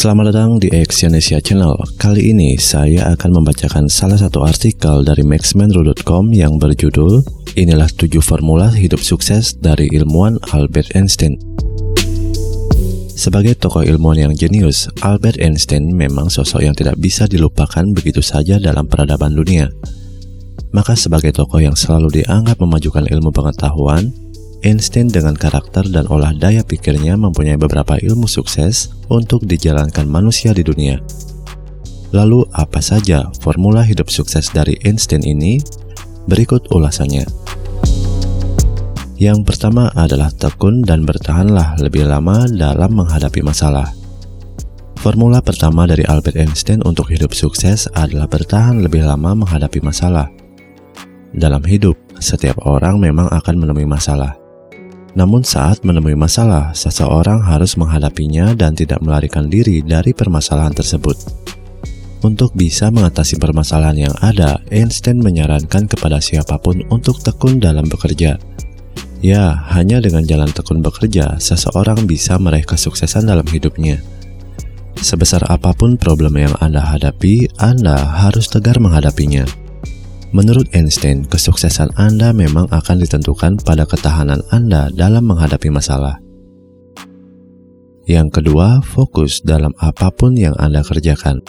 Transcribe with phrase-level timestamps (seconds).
[0.00, 1.76] Selamat datang di Exyonesia Channel.
[2.00, 7.20] Kali ini saya akan membacakan salah satu artikel dari maxmenru.com yang berjudul
[7.60, 11.36] Inilah 7 formula hidup sukses dari ilmuwan Albert Einstein.
[13.12, 18.56] Sebagai tokoh ilmuwan yang jenius, Albert Einstein memang sosok yang tidak bisa dilupakan begitu saja
[18.56, 19.68] dalam peradaban dunia.
[20.72, 24.08] Maka sebagai tokoh yang selalu dianggap memajukan ilmu pengetahuan,
[24.60, 30.60] Einstein dengan karakter dan olah daya pikirnya mempunyai beberapa ilmu sukses untuk dijalankan manusia di
[30.60, 31.00] dunia.
[32.10, 35.62] Lalu apa saja formula hidup sukses dari Einstein ini?
[36.26, 37.24] Berikut ulasannya.
[39.20, 43.92] Yang pertama adalah tekun dan bertahanlah lebih lama dalam menghadapi masalah.
[45.00, 50.28] Formula pertama dari Albert Einstein untuk hidup sukses adalah bertahan lebih lama menghadapi masalah.
[51.36, 54.39] Dalam hidup, setiap orang memang akan menemui masalah.
[55.18, 61.18] Namun saat menemui masalah, seseorang harus menghadapinya dan tidak melarikan diri dari permasalahan tersebut.
[62.20, 68.36] Untuk bisa mengatasi permasalahan yang ada, Einstein menyarankan kepada siapa pun untuk tekun dalam bekerja.
[69.24, 74.04] Ya, hanya dengan jalan tekun bekerja, seseorang bisa meraih kesuksesan dalam hidupnya.
[75.00, 79.48] Sebesar apa pun problem yang Anda hadapi, Anda harus tegar menghadapinya.
[80.30, 86.22] Menurut Einstein, kesuksesan Anda memang akan ditentukan pada ketahanan Anda dalam menghadapi masalah.
[88.06, 91.42] Yang kedua, fokus dalam apa pun yang Anda kerjakan.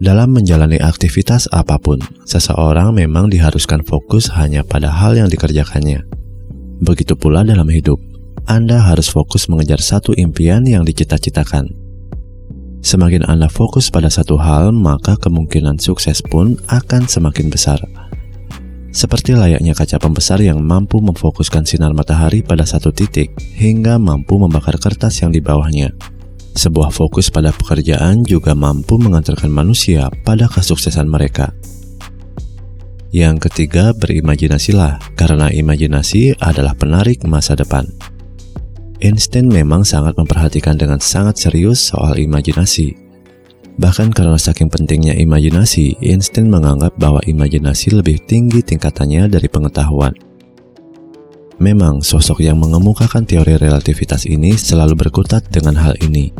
[0.00, 6.08] Dalam menjalani aktivitas apa pun, seseorang memang diharuskan fokus hanya pada hal yang dikerjakannya.
[6.80, 8.00] Begitu pula dalam hidup,
[8.48, 11.83] Anda harus fokus mengejar satu impian yang dicita-citakan
[12.84, 17.80] Semakin Anda fokus pada satu hal, maka kemungkinan sukses pun akan semakin besar.
[18.92, 24.76] Seperti layaknya kaca pembesar yang mampu memfokuskan sinar matahari pada satu titik hingga mampu membakar
[24.76, 25.96] kertas yang di bawahnya.
[26.54, 31.56] Sebuah fokus pada pekerjaan juga mampu mengantarkan manusia pada kesuksesan mereka.
[33.10, 37.88] Yang ketiga, berimajinasilah, karena imajinasi adalah penarik masa depan.
[39.02, 42.94] Einstein memang sangat memperhatikan dengan sangat serius soal imajinasi.
[43.74, 50.14] Bahkan karena saking pentingnya imajinasi, Einstein menganggap bahwa imajinasi lebih tinggi tingkatannya dari pengetahuan.
[51.58, 56.30] Memang, sosok yang mengemukakan teori relativitas ini selalu berkutat dengan hal ini.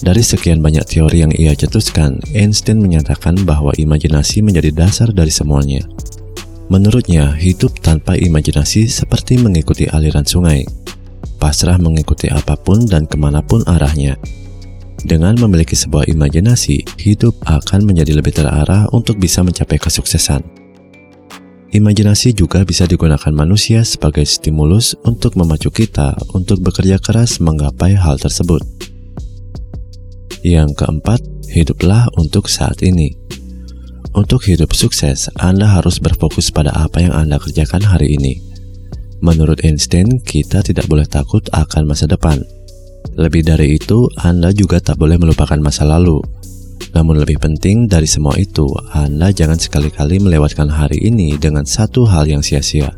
[0.00, 5.84] Dari sekian banyak teori yang ia cetuskan, Einstein menyatakan bahwa imajinasi menjadi dasar dari semuanya.
[6.68, 10.64] Menurutnya, hidup tanpa imajinasi seperti mengikuti aliran sungai
[11.40, 14.20] pasrah mengikuti apa pun dan ke mana pun arahnya.
[15.00, 20.44] Dengan memiliki sebuah imajinasi, hidup akan menjadi lebih terarah untuk bisa mencapai kesuksesan.
[21.72, 28.20] Imajinasi juga bisa digunakan manusia sebagai stimulus untuk memacu kita untuk bekerja keras menggapai hal
[28.20, 28.60] tersebut.
[30.44, 33.16] Yang keempat, hiduplah untuk saat ini.
[34.12, 38.49] Untuk hidup sukses, Anda harus berfokus pada apa yang Anda kerjakan hari ini
[39.20, 42.40] Menurut Einstein, kita tidak boleh takut akan masa depan.
[43.20, 46.24] Lebih dari itu, Anda juga tak boleh melupakan masa lalu.
[46.96, 48.64] Namun lebih penting dari semua itu,
[48.96, 52.96] Anda jangan sekali-kali melewatkan hari ini dengan satu hal yang sia-sia.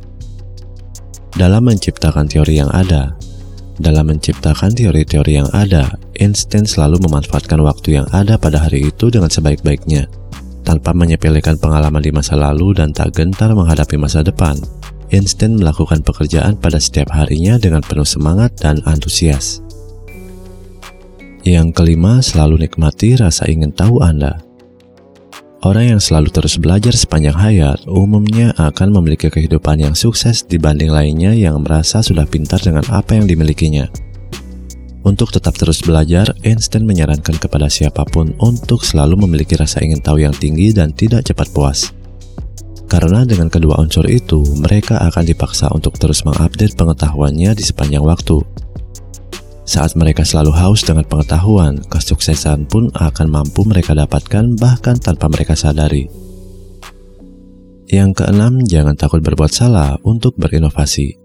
[1.34, 3.18] Dalam menciptakan teori yang ada,
[3.82, 9.32] dalam menciptakan teori-teori yang ada, Einstein selalu memanfaatkan waktu yang ada pada hari itu dengan
[9.32, 10.06] sebaik-baiknya,
[10.62, 14.54] tanpa menyepelekan pengalaman di masa lalu dan tak gentar menghadapi masa depan.
[15.12, 19.60] Einstein melakukan pekerjaan pada setiap harinya dengan penuh semangat dan antusias.
[21.44, 24.40] Yang kelima, selalu nikmati rasa ingin tahu Anda.
[25.62, 31.30] Orang yang selalu terus belajar sepanjang hayat umumnya akan memiliki kehidupan yang sukses dibanding lainnya
[31.38, 33.86] yang merasa sudah pintar dengan apa yang dimilikinya.
[35.02, 40.22] Untuk tetap terus belajar, Einstein menyarankan kepada siapa pun untuk selalu memiliki rasa ingin tahu
[40.22, 41.90] yang tinggi dan tidak cepat puas.
[42.92, 48.36] Karena dengan kedua unsur itu, mereka akan dipaksa untuk terus mengupdate pengetahuannya di sepanjang waktu.
[49.64, 55.56] Saat mereka selalu haus dengan pengetahuan, kesuksesan pun akan mampu mereka dapatkan bahkan tanpa mereka
[55.56, 56.04] sadari.
[57.88, 61.16] Yang keenam, jangan takut berbuat salah untuk berinovasi.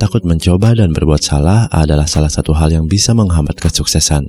[0.00, 4.24] Takut mencoba dan berbuat salah adalah salah satu hal yang bisa menghambat kesuksesan,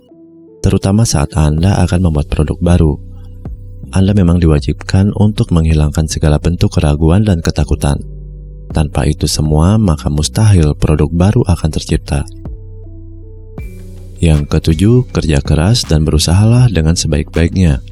[0.60, 3.13] terutama saat Anda akan membuat produk baru
[3.94, 8.02] anda memang diwajibkan untuk menghilangkan segala bentuk keraguan dan ketakutan.
[8.74, 12.26] Tanpa itu semua, maka mustahil produk baru akan tercipta.
[14.18, 17.86] Yang ketujuh, kerja keras dan berusahalah dengan sebaik-baiknya.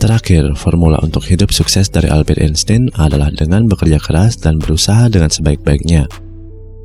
[0.00, 5.28] Terakhir, formula untuk hidup sukses dari Albert Einstein adalah dengan bekerja keras dan berusaha dengan
[5.28, 6.08] sebaik-baiknya.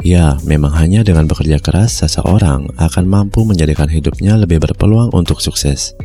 [0.03, 5.95] Ya, memang hanya dengan bekerja keras, seseorang akan mampu menjadikan hidupnya lebih berpeluang untuk sukses.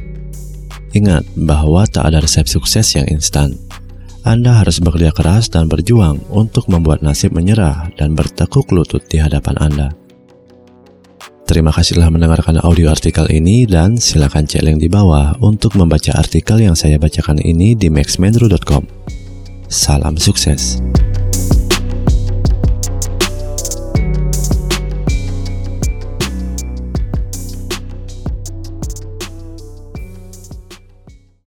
[0.90, 3.54] Ingat bahwa tak ada resep sukses yang instan.
[4.20, 9.56] Anda harus bekerja keras dan berjuang untuk membuat nasib menyerah dan bertekuk lutut di hadapan
[9.56, 9.88] Anda.
[11.48, 16.14] Terima kasih telah mendengarkan audio artikel ini dan silakan cek link di bawah untuk membaca
[16.14, 18.86] artikel yang saya bacakan ini di maxmenru.com.
[19.66, 20.78] Salam sukses.